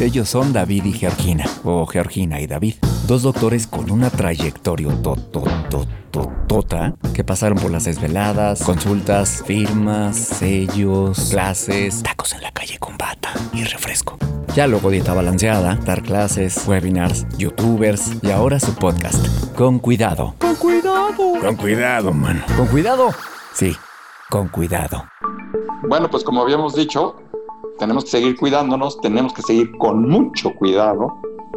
[0.00, 2.74] Ellos son David y Georgina, o Georgina y David,
[3.06, 4.88] dos doctores con una trayectoria
[6.48, 12.98] tota que pasaron por las desveladas, consultas, firmas, sellos, clases, tacos en la calle con
[12.98, 14.18] bata y refresco.
[14.54, 19.24] Ya luego dieta balanceada, dar clases, webinars, youtubers y ahora su podcast.
[19.56, 20.34] Con cuidado.
[20.38, 21.32] Con cuidado.
[21.40, 22.42] Con cuidado, mano.
[22.56, 23.10] ¿Con cuidado?
[23.54, 23.74] Sí,
[24.28, 25.04] con cuidado.
[25.88, 27.16] Bueno, pues como habíamos dicho,
[27.82, 31.12] tenemos que seguir cuidándonos, tenemos que seguir con mucho cuidado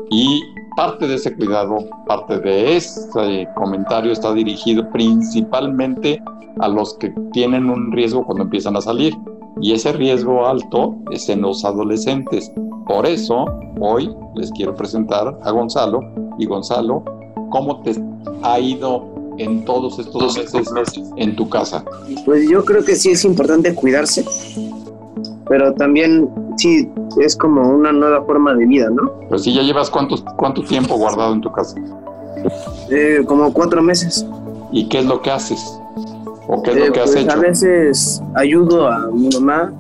[0.10, 0.42] y
[0.76, 6.20] parte de ese cuidado, parte de ese comentario está dirigido principalmente
[6.62, 9.16] a los que tienen un riesgo cuando empiezan a salir.
[9.62, 12.52] Y ese riesgo alto es en los adolescentes.
[12.88, 13.46] Por eso,
[13.80, 16.00] hoy les quiero presentar a Gonzalo.
[16.40, 17.04] Y Gonzalo,
[17.52, 17.96] ¿cómo te
[18.42, 20.68] ha ido en todos estos meses
[21.18, 21.86] en tu casa?
[22.26, 24.26] Pues yo creo que sí es importante cuidarse,
[25.48, 26.90] pero también sí
[27.22, 29.12] es como una nueva forma de vida, ¿no?
[29.30, 31.76] Pues sí, ya llevas cuánto, cuánto tiempo guardado en tu casa.
[32.90, 34.26] Eh, como cuatro meses.
[34.72, 35.80] ¿Y qué es lo que haces?
[36.48, 37.34] ¿O qué es lo Eh, que has pues, hecho?
[37.34, 39.74] A veces ayudo a mi mamá,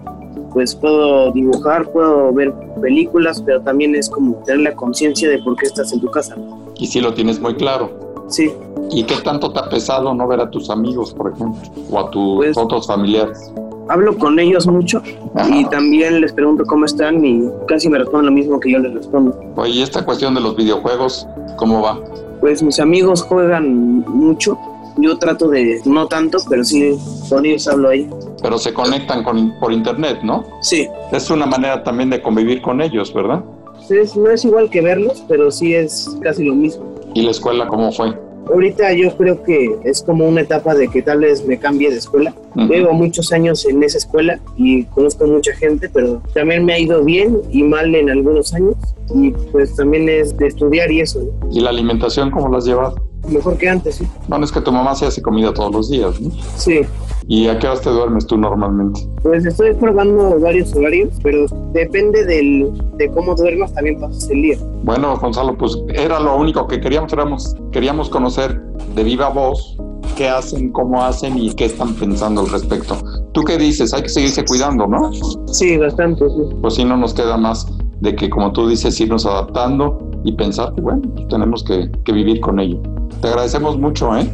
[0.53, 5.55] pues puedo dibujar, puedo ver películas, pero también es como tener la conciencia de por
[5.57, 6.35] qué estás en tu casa.
[6.75, 7.89] Y sí lo tienes muy claro.
[8.27, 8.51] Sí,
[8.91, 11.59] ¿Y qué tanto te ha pesado no ver a tus amigos, por ejemplo?
[11.91, 13.51] O a tus Pues- otros familiares.
[13.89, 15.01] Hablo con ellos mucho
[15.35, 15.49] Ajá.
[15.55, 18.93] y también les pregunto cómo están y casi me responden lo mismo que yo les
[18.93, 19.37] respondo.
[19.55, 21.99] Oye, ¿y esta cuestión de los videojuegos, ¿cómo va?
[22.41, 24.57] Pues mis amigos juegan mucho,
[24.97, 26.95] yo trato de no tanto, pero sí
[27.29, 28.09] con ellos hablo ahí.
[28.41, 30.43] Pero se conectan con, por internet, ¿no?
[30.61, 33.43] Sí, Es una manera también de convivir con ellos, ¿verdad?
[33.89, 36.83] es- no es igual que verlos, pero sí es casi lo mismo.
[37.13, 38.17] ¿Y la escuela cómo fue?
[38.51, 41.97] Ahorita yo creo que es como una etapa de que tal vez me cambie de
[41.97, 42.33] escuela.
[42.55, 47.03] Llevo muchos años en esa escuela y conozco mucha gente, pero también me ha ido
[47.03, 48.75] bien y mal en algunos años.
[49.13, 51.49] Y pues también es de estudiar y eso, ¿no?
[51.51, 52.95] ¿Y la alimentación cómo la has llevado?
[53.27, 54.07] mejor que antes, sí.
[54.27, 56.31] No, no es que tu mamá se hace comida todos los días, ¿no?
[56.57, 56.81] Sí,
[57.27, 59.01] ¿Y a qué horas te duermes tú normalmente?
[59.23, 64.57] pues estoy probando varios horarios, pero depende del, de cómo duermas también pasas el día.
[64.83, 68.61] Bueno, Gonzalo, pues era lo único que queríamos, éramos- queríamos conocer
[68.95, 69.75] de viva voz
[70.15, 72.95] qué hacen, cómo hacen y qué están pensando al respecto.
[73.31, 73.93] ¿Tú qué dices?
[73.95, 75.11] Hay que seguirse cuidando, ¿no?
[75.47, 76.55] Sí, bastante, sí.
[76.61, 77.67] Pues sí, no nos queda más
[78.01, 82.39] de que, como tú dices, irnos adaptando y pensar que, bueno, tenemos que, que vivir
[82.39, 82.77] con ello.
[83.21, 84.29] Te agradecemos mucho, ¿eh?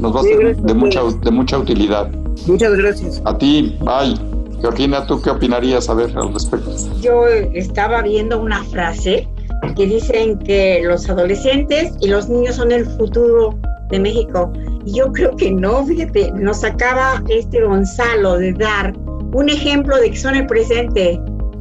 [0.00, 2.10] Nos va a Sí, ser gracias de a mucha, de mucha utilidad.
[2.46, 3.22] Muchas gracias.
[3.24, 4.14] A ti, bye.
[4.60, 6.70] Georgina, ¿tú qué opinarías a ver al respecto?
[7.00, 9.26] Yo estaba viendo una frase
[9.74, 13.58] que dicen que los adolescentes y los niños son el futuro
[13.90, 14.52] de México.
[14.84, 18.94] Y yo creo que no, fíjate, nos acaba este Gonzalo de dar
[19.32, 21.20] un ejemplo de que son el presente.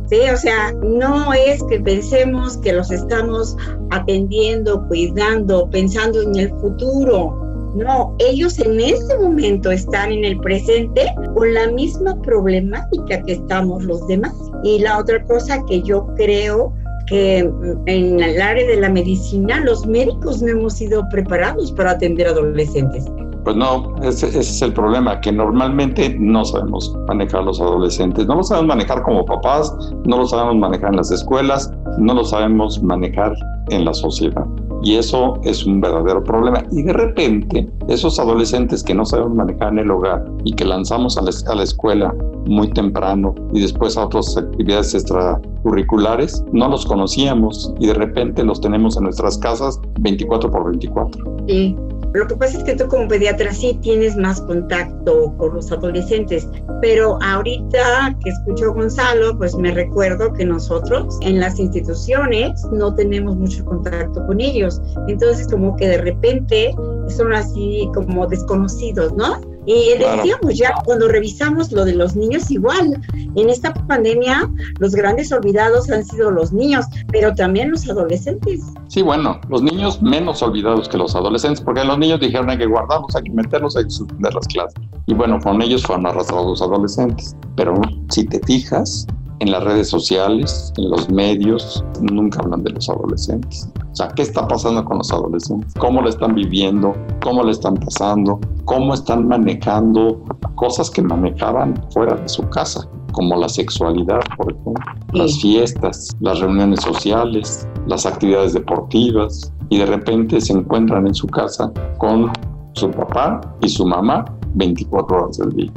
[0.09, 3.55] Sí, o sea, no es que pensemos que los estamos
[3.91, 7.48] atendiendo, cuidando, pensando en el futuro.
[7.75, 13.83] No, ellos en este momento están en el presente con la misma problemática que estamos
[13.83, 14.33] los demás.
[14.63, 16.73] Y la otra cosa que yo creo
[17.07, 21.91] que mm, en el área de la medicina los médicos no hemos sido preparados para
[21.91, 23.05] atender adolescentes.
[23.43, 28.27] Pues no, ese, ese es el problema, que normalmente no sabemos manejar a los adolescentes,
[28.27, 29.73] no lo sabemos manejar como papás,
[30.05, 33.33] no lo sabemos manejar en las escuelas, no lo sabemos manejar
[33.69, 34.45] en la sociedad.
[34.83, 36.63] Y eso es un verdadero problema.
[36.71, 41.17] Y de repente, esos adolescentes que no sabemos manejar en el hogar y que lanzamos
[41.17, 42.13] a la, a la escuela
[42.45, 48.61] muy temprano y después a otras actividades extracurriculares, no los conocíamos y de repente los
[48.61, 51.37] tenemos en nuestras casas 24 por 24.
[51.47, 51.75] Sí.
[52.13, 56.47] Lo que pasa es que tú como pediatra sí tienes más contacto con los adolescentes,
[56.81, 63.35] pero ahorita que escucho Gonzalo, pues me recuerdo que nosotros en las instituciones no tenemos
[63.35, 64.81] mucho contacto con ellos.
[65.07, 66.73] Entonces como que de repente
[67.09, 69.39] son así como desconocidos, ¿no?
[69.71, 70.17] Y Claro.
[70.23, 72.99] decíamos ya, cuando revisamos lo de los niños, igual,
[73.35, 74.49] en esta pandemia
[74.79, 78.61] los grandes olvidados han sido los niños, pero también los adolescentes.
[78.87, 82.65] Sí, bueno, los niños menos olvidados que los adolescentes, porque los niños dijeron hay que
[82.65, 84.73] guardarlos, hay que meterlos, hay que suspender las clases.
[85.05, 87.35] Y bueno, con ellos fueron arrastrados los adolescentes.
[87.55, 87.79] Pero
[88.09, 89.05] si te fijas,
[89.39, 93.69] en las redes sociales, en los medios, nunca hablan de los adolescentes.
[93.91, 95.73] O sea, ¿qué está pasando con los adolescentes?
[95.75, 96.93] ¿Cómo lo están viviendo?
[97.23, 98.39] ¿Cómo lo están pasando?
[98.65, 100.23] ¿Cómo están manejando
[100.55, 102.87] cosas que manejaban fuera de su casa?
[103.13, 104.73] Como la sexualidad, por ejemplo,
[105.13, 105.41] las Sí.
[105.41, 111.71] fiestas, las reuniones sociales, las actividades deportivas, y de repente se encuentran en su casa
[111.97, 112.31] con
[112.73, 114.25] su papá y su mamá
[114.55, 115.71] 24 horas del día.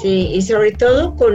[0.00, 1.34] Sí, y sobre todo con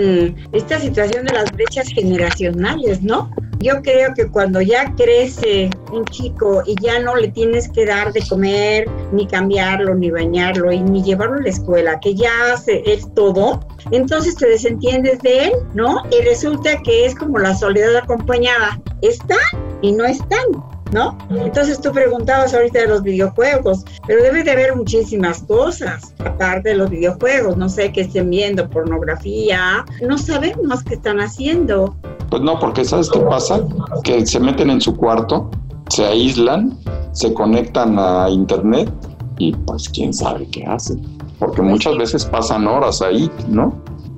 [0.52, 3.30] esta situación de las brechas generacionales, ¿no?
[3.60, 8.12] Yo creo que cuando ya crece un chico y ya no le tienes que dar
[8.14, 12.84] de comer, ni cambiarlo, ni bañarlo, y ni llevarlo a la escuela, que ya hace
[12.86, 13.62] es todo,
[13.92, 16.04] entonces te desentiendes de él, ¿no?
[16.12, 18.82] Y resulta que es como la soledad acompañada.
[19.02, 19.38] Están
[19.82, 20.46] y no están.
[20.94, 21.18] ¿No?
[21.30, 26.76] Entonces tú preguntabas ahorita de los videojuegos, pero debe de haber muchísimas cosas aparte de
[26.76, 31.96] los videojuegos, no sé, que estén viendo pornografía, no sabemos qué están haciendo.
[32.30, 33.62] Pues no, porque ¿sabes qué pasa?
[34.04, 35.50] Que se meten en su cuarto,
[35.90, 36.78] se aíslan,
[37.12, 38.90] se conectan a internet
[39.38, 41.02] y pues quién sabe qué hacen.
[41.40, 43.74] Porque pues muchas veces pasan horas ahí, ¿no?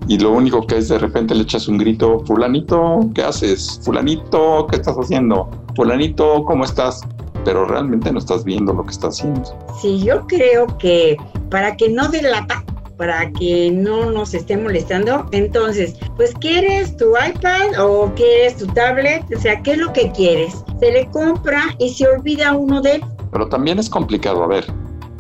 [0.08, 3.80] y lo único que es de repente le echas un grito, fulanito, ¿qué haces?
[3.84, 5.50] Fulanito, ¿qué estás haciendo?
[5.76, 7.02] Fulanito, ¿cómo estás?
[7.44, 9.44] Pero realmente no estás viendo lo que está haciendo.
[9.82, 11.18] Sí, yo creo que
[11.52, 12.64] para que no delata,
[12.98, 19.24] para que no nos esté molestando, entonces, pues ¿quieres tu iPad o quieres tu tablet?
[19.36, 20.64] O sea, ¿qué es lo que quieres?
[20.80, 23.04] Se le compra y se olvida uno de él.
[23.32, 24.66] Pero también es complicado, a ver,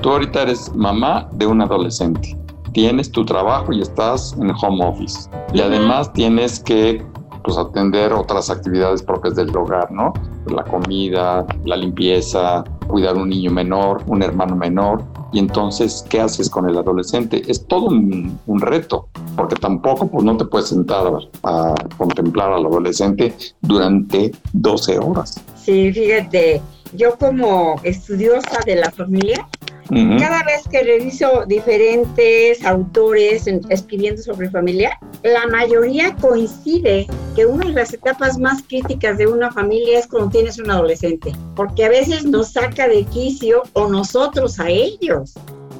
[0.01, 2.35] tú ahorita eres mamá de un adolescente
[2.75, 5.29] tienes tu trabajo y estás en home office.
[5.53, 7.01] Y además tienes que
[7.45, 10.13] pues, atender otras actividades propias del hogar, ¿no?
[10.47, 15.03] La comida, la limpieza, cuidar un niño menor, un hermano menor.
[15.31, 17.43] Y entonces, ¿qué haces con el adolescente?
[17.47, 21.05] Es todo un, un reto, porque tampoco pues, no te puedes sentar
[21.43, 25.41] a contemplar al adolescente durante 12 horas.
[25.55, 26.61] Sí, fíjate,
[26.93, 29.47] yo como estudiosa de la familia,
[29.89, 37.05] cada vez que reviso diferentes autores escribiendo sobre familia, la mayoría coincide
[37.35, 41.33] que una de las etapas más críticas de una familia es cuando tienes un adolescente,
[41.55, 45.33] porque a veces nos saca de quicio o nosotros a ellos.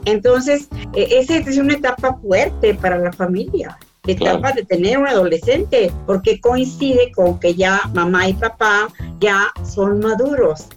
[0.05, 5.91] Entonces, e, esa es una etapa fuerte para la familia etapa de tener un adolescente,
[6.05, 8.87] porque coincide con que ya mamá y papá
[9.19, 10.67] ya son maduros.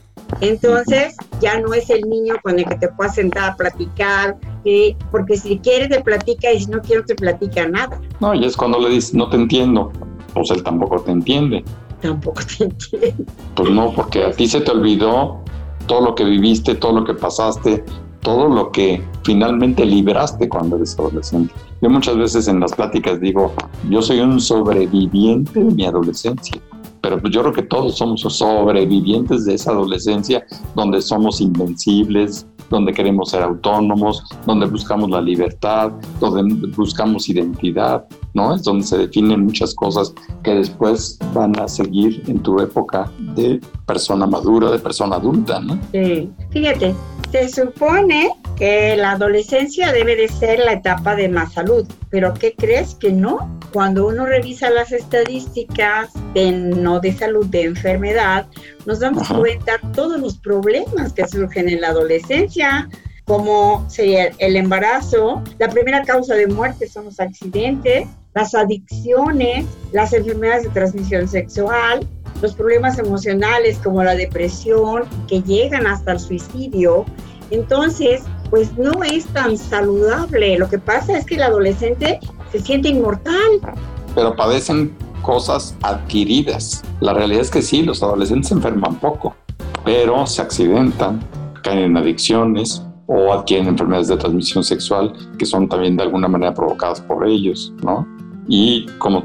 [0.41, 4.37] Entonces ya no es el niño con el que te puedas sentar a platicar,
[5.11, 7.99] porque si quiere te platica y si no quiere te platica nada.
[8.21, 9.91] No, y es cuando le dices, no te entiendo,
[10.39, 11.65] pues él tampoco te entiende.
[12.01, 13.15] Tampoco te entiende.
[13.55, 15.41] Pues no, porque a ti se te olvidó
[15.87, 17.85] todo lo que viviste, todo lo que pasaste,
[18.21, 21.53] todo lo que finalmente libraste cuando eres adolescente.
[21.81, 23.53] Yo muchas veces en las pláticas digo,
[23.89, 26.61] yo soy un sobreviviente de mi adolescencia
[27.01, 32.93] pero pues yo creo que todos somos sobrevivientes de esa adolescencia donde somos invencibles, donde
[32.93, 38.05] queremos ser autónomos, donde buscamos la libertad, donde buscamos identidad,
[38.35, 38.55] ¿no?
[38.55, 40.13] Es donde se definen muchas cosas
[40.43, 45.79] que después van a seguir en tu época de persona madura, de persona adulta, ¿no?
[45.93, 46.95] Sí, fíjate,
[47.31, 52.55] se supone que la adolescencia debe de ser la etapa de más salud, pero ¿qué
[52.57, 53.58] crees que no?
[53.73, 58.47] Cuando uno revisa las estadísticas de no de salud, de enfermedad,
[58.87, 62.89] nos damos cuenta todos los problemas que surgen en la adolescencia,
[63.27, 70.15] como sería el embarazo, la primera causa de muerte son los accidentes, las adicciones, las
[70.15, 72.07] enfermedades de transmisión sexual,
[72.41, 77.05] los problemas emocionales como la depresión, que llegan hasta el suicidio.
[77.51, 80.57] Entonces, pues no es tan saludable.
[80.59, 82.21] Lo que pasa es que el adolescente
[82.53, 83.61] se siente inmortal.
[84.15, 86.83] Pero padecen cosas adquiridas.
[87.01, 89.35] La realidad es que sí, los adolescentes se enferman poco,
[89.85, 91.21] pero se accidentan,
[91.63, 96.55] caen en adicciones o adquieren enfermedades de transmisión sexual que son también de alguna manera
[96.55, 98.07] provocadas por ellos, ¿no?
[98.49, 99.25] Y como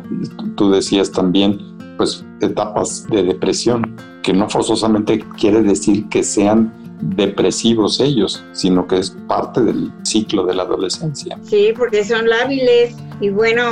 [0.55, 1.59] tú decías también,
[1.97, 6.73] pues etapas de depresión, que no forzosamente quiere decir que sean
[7.15, 11.37] depresivos ellos, sino que es parte del ciclo de la adolescencia.
[11.43, 13.63] Sí, porque son lábiles y bueno,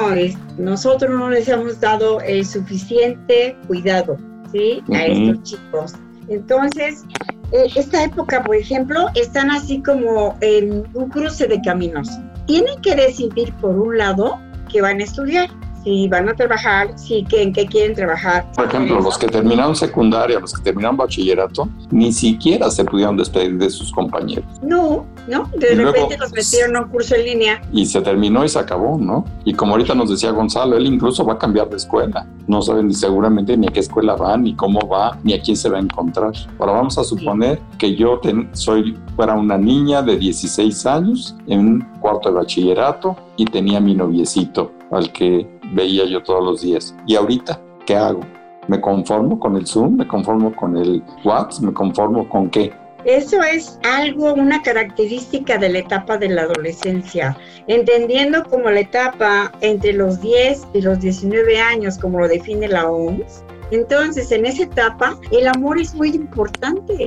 [0.58, 4.18] nosotros no les hemos dado el suficiente cuidado,
[4.52, 4.82] ¿sí?
[4.94, 5.94] A estos chicos.
[6.28, 7.04] Entonces,
[7.52, 12.10] eh, esta época, por ejemplo, están así como en un cruce de caminos.
[12.48, 14.40] Tienen que decidir por un lado
[14.72, 15.50] que van a estudiar
[15.84, 18.52] si van a trabajar, si en qué quieren trabajar.
[18.56, 23.58] Por ejemplo, los que terminaron secundaria, los que terminaron bachillerato, ni siquiera se pudieron despedir
[23.58, 24.46] de sus compañeros.
[24.62, 27.62] No, no, de repente los metieron a un curso en línea.
[27.72, 29.26] Y se terminó y se acabó, ¿no?
[29.46, 32.26] Y como ahorita nos decía Gonzalo, él incluso va a cambiar de escuela.
[32.48, 35.56] No saben ni seguramente ni a qué escuela va, ni cómo va, ni a quién
[35.56, 36.32] se va a encontrar.
[36.60, 38.20] Ahora vamos a suponer que yo
[38.54, 43.96] soy, fuera una niña de 16 años en un cuarto de bachillerato y tenía mi
[43.96, 46.96] noviecito al que veía yo todos los días.
[47.08, 48.22] ¿Y ahorita qué hago?
[48.68, 49.98] ¿Me conformo con el Zoom?
[49.98, 51.64] ¿Me conformo con el WhatsApp?
[51.64, 52.72] ¿Me conformo con qué?
[53.06, 57.36] Eso es algo, una característica de la etapa de la adolescencia,
[57.66, 62.88] entendiendo como la etapa entre los 10 y los 19 años, como lo define la
[62.88, 63.44] OMS.
[63.72, 67.06] Entonces, en esa etapa, el amor es muy importante.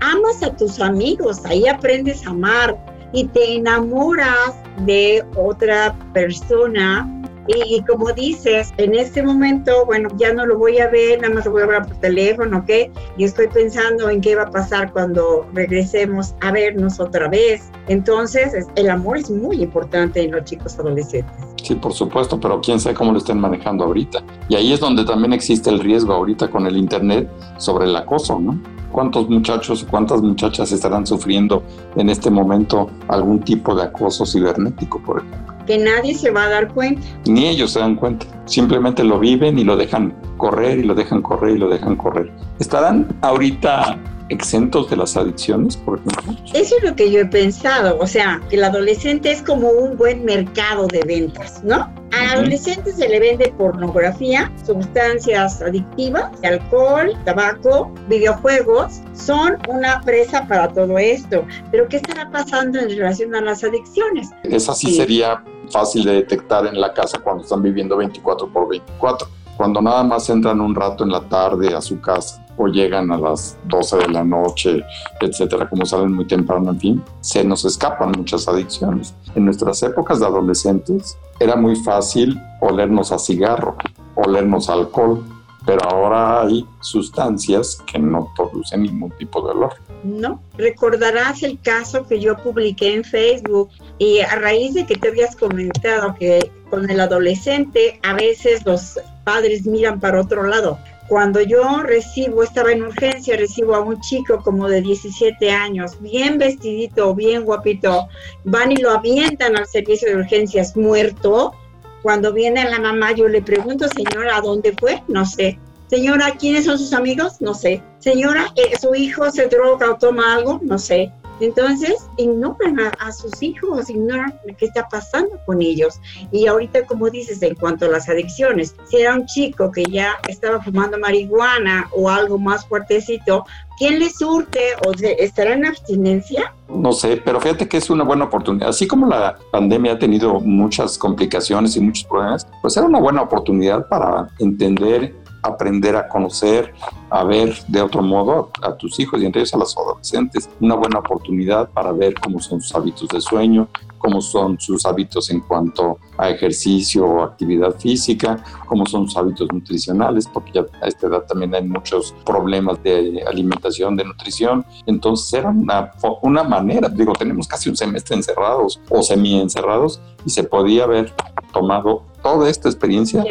[0.00, 2.78] Amas a tus amigos, ahí aprendes a amar
[3.12, 4.54] y te enamoras
[4.86, 7.06] de otra persona
[7.46, 11.44] y, como dices, en este momento, bueno, ya no lo voy a ver, nada más
[11.44, 12.90] lo voy a hablar por teléfono, ¿ok?
[13.16, 17.70] Y estoy pensando en qué va a pasar cuando regresemos a vernos otra vez.
[17.88, 21.53] Entonces, el amor es muy importante en los chicos adolescentes.
[21.64, 24.22] Sí, por supuesto, pero quién sabe cómo lo estén manejando ahorita.
[24.50, 28.38] Y ahí es donde también existe el riesgo ahorita con el Internet sobre el acoso,
[28.38, 28.60] ¿no?
[28.92, 31.62] ¿Cuántos muchachos o cuántas muchachas estarán sufriendo
[31.96, 35.54] en este momento algún tipo de acoso cibernético, por ejemplo?
[35.64, 37.00] que nadie se va a dar cuenta.
[37.24, 41.22] Ni ellos se dan cuenta, simplemente lo viven y lo dejan correr y lo dejan
[41.22, 42.30] correr y lo dejan correr.
[42.58, 46.34] ¿Estarán ahorita exentos de las adicciones, por ejemplo?
[46.54, 49.96] Eso es lo que yo he pensado, o sea, que el adolescente es como un
[49.96, 51.92] buen mercado de ventas, ¿no?
[52.12, 60.68] Al adolescente se le vende pornografía, sustancias adictivas, alcohol, tabaco, videojuegos, son una presa para
[60.68, 61.44] todo esto.
[61.72, 64.30] Pero ¿qué estará pasando en relación a las adicciones?
[64.44, 69.28] Esa sí, sería fácil de detectar en la casa cuando están viviendo 24 por 24.
[69.56, 73.18] Cuando nada más entran un rato en la tarde a su casa o llegan a
[73.18, 74.82] las 12 de la noche,
[75.20, 79.14] etcétera, como salen muy temprano, en fin, se nos escapan muchas adicciones.
[79.34, 83.76] En nuestras épocas de adolescentes era muy fácil olernos a cigarro,
[84.14, 85.24] olernos alcohol,
[85.66, 89.74] pero ahora hay sustancias que no producen ningún tipo de olor.
[90.02, 95.08] No, recordarás el caso que yo publiqué en Facebook y a raíz de que te
[95.08, 100.78] habías comentado que con el adolescente a veces los padres miran para otro lado.
[101.08, 106.38] Cuando yo recibo, estaba en urgencia, recibo a un chico como de 17 años, bien
[106.38, 108.08] vestidito, bien guapito,
[108.44, 111.54] van y lo avientan al servicio de urgencias muerto.
[112.02, 115.02] Cuando viene la mamá, yo le pregunto, señora, ¿a dónde fue?
[115.08, 115.58] No sé.
[115.88, 117.40] Señora, ¿quiénes son sus amigos?
[117.40, 117.82] No sé.
[117.98, 120.58] Señora, eh, ¿su hijo se droga o toma algo?
[120.62, 121.12] No sé.
[121.40, 126.00] Entonces, ignoran a, sus hijos, ignoran qué está pasando con ellos.
[126.30, 130.16] Y ahorita, como dices, en cuanto a las adicciones, si era un chico que ya
[130.28, 133.44] estaba fumando marihuana o algo más fuertecito,
[133.78, 136.54] ¿quién le surte o estará en abstinencia?
[136.68, 138.68] No sé, pero fíjate que es una buena oportunidad.
[138.68, 143.22] Así como la pandemia ha tenido muchas complicaciones y muchos problemas, pues era una buena
[143.22, 145.14] oportunidad para entender
[145.44, 146.74] aprender a conocer,
[147.10, 150.48] a ver de otro modo a, tus hijos y entre ellos a los adolescentes.
[150.60, 155.30] Una buena oportunidad para ver cómo son sus hábitos de sueño, cómo son sus hábitos
[155.30, 160.88] en cuanto a ejercicio o actividad física, cómo son sus hábitos nutricionales, porque ya a
[160.88, 164.64] esta edad también hay muchos problemas de alimentación, de nutrición.
[164.86, 170.30] Entonces era una, una manera, digo, tenemos casi un semestre encerrados o semi encerrados y
[170.30, 171.12] se podía haber
[171.52, 173.24] tomado toda esta experiencia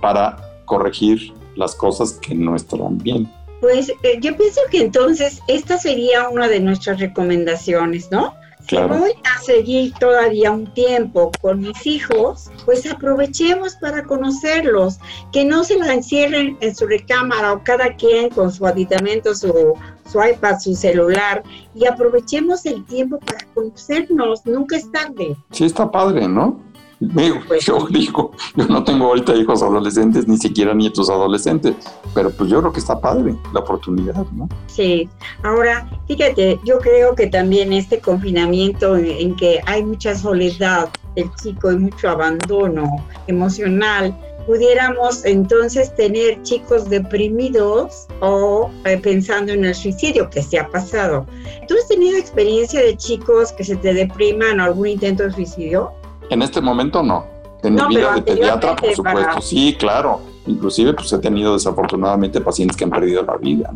[0.00, 3.30] para corregir las cosas que no estarán bien.
[3.60, 8.34] Pues eh, yo pienso que entonces esta sería una de nuestras recomendaciones, ¿no?
[8.68, 14.98] Si voy a seguir todavía un tiempo con mis hijos, pues aprovechemos para conocerlos,
[15.32, 19.74] que no se la encierren en su recámara o cada quien con su aditamento, su,
[20.10, 21.42] su iPad, su celular,
[21.74, 25.36] y aprovechemos el tiempo para conocernos, nunca es tarde.
[25.50, 26.60] Sí, está padre, ¿no?
[27.60, 31.74] Yo digo, yo no tengo ahorita hijos adolescentes, ni siquiera nietos adolescentes,
[32.14, 34.48] pero pues yo creo que está padre la oportunidad, ¿no?
[34.66, 35.08] Sí,
[35.42, 41.72] ahora, fíjate, yo creo que también este confinamiento en, que hay mucha soledad del chico
[41.72, 42.84] y mucho abandono
[43.28, 44.14] emocional,
[44.46, 51.26] pudiéramos entonces tener chicos deprimidos o eh, pensando en el suicidio que se ha pasado.
[51.66, 55.92] ¿Tú has tenido experiencia de chicos que se te depriman o algún intento de suicidio?
[56.30, 57.24] En este momento no.
[57.62, 60.20] En mi vida de pediatra, por supuesto, sí, claro.
[60.46, 63.70] Inclusive, pues he tenido desafortunadamente pacientes que han perdido la vida.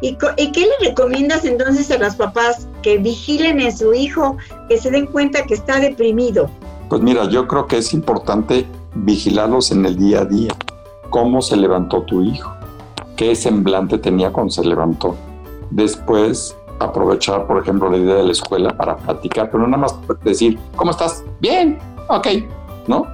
[0.00, 4.36] ¿Y, ¿Y qué le recomiendas entonces a los papás que vigilen a su hijo,
[4.68, 6.48] que se den cuenta que está deprimido?
[6.88, 10.52] Pues mira, yo creo que es importante vigilarlos en el día a día.
[11.10, 12.50] ¿Cómo se levantó tu hijo?
[13.16, 15.16] ¿Qué semblante tenía cuando se levantó?
[15.70, 19.96] Después, aprovechar, por ejemplo, la idea de la escuela para platicar, pero no nada más
[20.24, 21.24] decir, ¿cómo estás?
[21.40, 22.26] Bien, ok,
[22.86, 23.06] ¿no?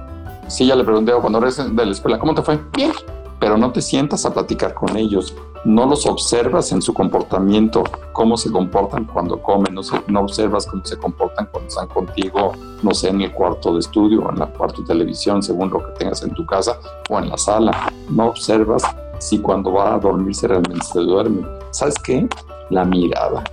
[0.47, 2.59] Sí, ya le pregunté cuando eres de la escuela, ¿cómo te fue?
[2.75, 2.91] Bien,
[3.39, 5.35] pero no te sientas a platicar con ellos,
[5.65, 10.83] no los observas en su comportamiento, cómo se comportan cuando comen, no, no observas cómo
[10.85, 14.47] se comportan cuando están contigo, no sé, en el cuarto de estudio o en la
[14.47, 16.77] cuarto de televisión, según lo que tengas en tu casa
[17.09, 18.83] o en la sala, no observas
[19.19, 21.47] si cuando va a dormirse realmente se duerme.
[21.71, 22.27] ¿Sabes qué?
[22.69, 23.43] La mirada.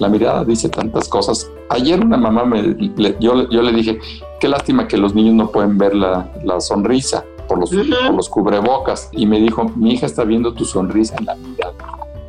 [0.00, 1.50] La mirada dice tantas cosas.
[1.68, 2.74] Ayer una mamá me,
[3.20, 4.00] yo, yo le dije,
[4.40, 8.28] qué lástima que los niños no pueden ver la, la sonrisa por los, por los
[8.28, 9.08] cubrebocas.
[9.12, 11.74] Y me dijo, mi hija está viendo tu sonrisa en la mirada.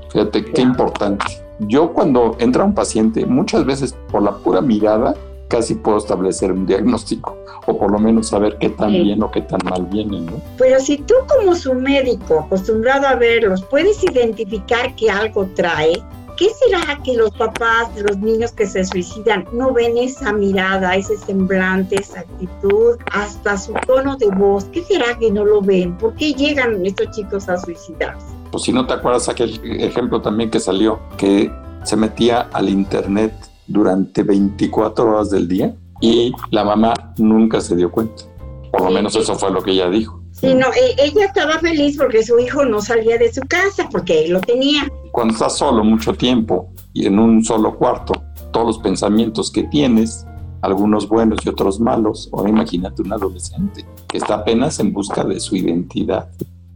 [0.10, 1.26] Fíjate qué importante.
[1.60, 5.16] Yo cuando entra un paciente, muchas veces por la pura mirada,
[5.48, 7.38] casi puedo establecer un diagnóstico
[7.68, 10.34] o por lo menos saber qué tan bien o qué tan mal viene, ¿no?
[10.58, 16.02] Pero si tú como su médico, acostumbrado a verlos, puedes identificar que algo trae,
[16.42, 20.96] ¿qué será que los papás de los niños que se suicidan no ven esa mirada,
[20.96, 24.66] ese semblante, esa actitud, hasta su tono de voz?
[24.66, 25.96] ¿Qué será que no lo ven?
[26.00, 28.26] ¿Por qué llegan estos chicos a suicidarse?
[28.52, 31.52] Pues si no te acuerdas aquel ejemplo también que salió, que
[31.84, 33.34] se metía al internet
[33.68, 38.24] durante 24 horas del día y la mamá nunca se dio cuenta.
[38.72, 40.21] Por lo menos eso fue lo que ella dijo.
[40.42, 44.26] Sí, no, e, ella estaba feliz porque su hijo no salía de su casa, porque
[44.26, 44.92] él lo tenía.
[45.12, 48.14] Cuando estás solo mucho tiempo y en un solo cuarto,
[48.52, 50.26] todos los pensamientos que tienes,
[50.64, 55.40] algunos buenos y otros malos, ahora imagínate un adolescente que está apenas en busca de
[55.40, 56.30] su identidad,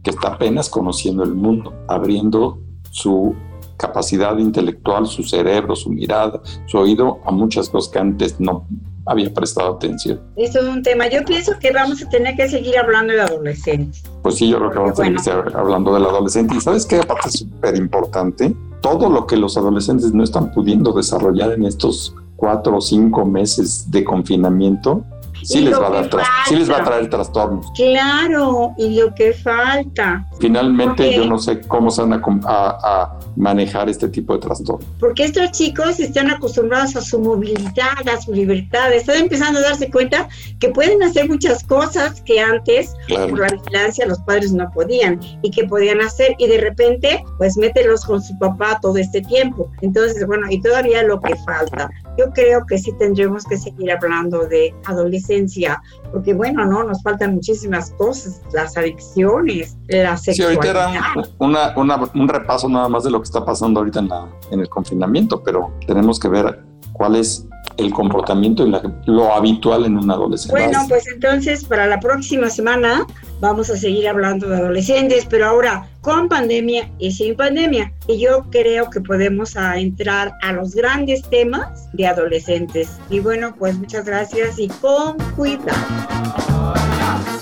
[0.04, 2.60] que está apenas conociendo el mundo, abriendo
[2.92, 3.34] su
[3.76, 8.64] capacidad intelectual, su cerebro, su mirada, su oído a muchas cosas que antes no
[9.06, 10.20] había prestado atención.
[10.36, 11.08] Eso es un tema.
[11.08, 14.02] Yo pienso que vamos a tener que seguir hablando de adolescentes.
[14.22, 16.56] Pues sí, yo creo que vamos a tener que seguir hablando del adolescente.
[16.56, 20.92] Y sabes qué, aparte es súper importante, todo lo que los adolescentes no están pudiendo
[20.92, 25.04] desarrollar en estos cuatro o cinco meses de confinamiento,
[25.42, 26.10] sí les, va a dar
[26.48, 27.66] sí les va a traer trastornos.
[27.74, 30.26] Claro, y lo que falta.
[30.40, 34.88] Finalmente, yo no sé cómo se van a, manejar este tipo de trastornos.
[34.98, 39.90] Porque estos chicos están acostumbrados a su movilidad, a su libertad, están empezando a darse
[39.90, 40.26] cuenta
[40.58, 45.50] que pueden hacer muchas cosas que antes, por la vigilancia, los padres no podían y
[45.50, 49.70] que podían hacer, y de repente, pues mételos con su papá todo este tiempo.
[49.82, 51.90] Entonces, bueno, y todavía lo que falta.
[52.18, 55.82] Yo creo que sí tendremos que seguir hablando de adolescencia,
[56.12, 60.62] porque bueno, no, nos faltan muchísimas cosas, las adicciones, la sexualidad.
[60.62, 64.28] Sí, ahorita era un repaso nada más de lo que está pasando ahorita en, la,
[64.50, 68.72] en el confinamiento, pero tenemos que ver cuál es el comportamiento y
[69.06, 70.58] lo habitual en un adolescente.
[70.58, 73.06] Bueno, pues entonces para la próxima semana
[73.40, 77.92] vamos a seguir hablando de adolescentes, pero ahora con pandemia y sin pandemia.
[78.06, 82.96] Y yo creo que podemos entrar a los grandes temas de adolescentes.
[83.10, 85.74] Y bueno, pues muchas gracias y con cuidado.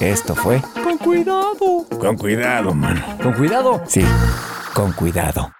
[0.01, 1.87] Esto fue Con cuidado.
[2.01, 3.05] Con cuidado, mano.
[3.23, 3.83] ¿Con cuidado?
[3.87, 4.03] Sí,
[4.73, 5.53] con cuidado.